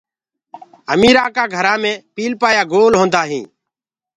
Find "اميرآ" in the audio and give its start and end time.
0.93-1.25